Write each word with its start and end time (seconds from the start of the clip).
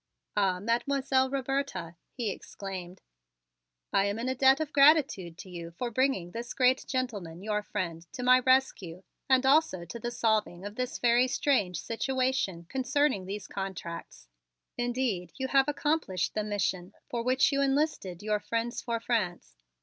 "Ah, 0.35 0.59
Mademoiselle 0.59 1.29
Roberta," 1.29 1.95
he 2.11 2.31
exclaimed, 2.31 3.03
"I 3.93 4.05
am 4.05 4.17
in 4.17 4.27
a 4.27 4.33
debt 4.33 4.59
of 4.59 4.73
gratitude 4.73 5.37
to 5.37 5.47
you 5.51 5.69
for 5.69 5.91
bringing 5.91 6.31
this 6.31 6.55
great 6.55 6.87
gentleman, 6.87 7.43
your 7.43 7.61
friend, 7.61 8.03
to 8.13 8.23
my 8.23 8.39
rescue 8.39 9.03
and 9.29 9.45
also 9.45 9.85
to 9.85 9.99
the 9.99 10.09
solving 10.09 10.65
of 10.65 10.73
this 10.73 10.97
very 10.97 11.27
strange 11.27 11.79
situation 11.79 12.65
concerning 12.67 13.27
these 13.27 13.45
contracts. 13.47 14.27
Indeed 14.75 15.33
have 15.51 15.65
you 15.65 15.65
accomplished 15.71 16.33
the 16.33 16.43
mission 16.43 16.95
for 17.07 17.21
which 17.21 17.51
you 17.51 17.61
enlisted: 17.61 18.23
your 18.23 18.39
'Friends 18.39 18.81
for 18.81 18.99
France.' 18.99 19.53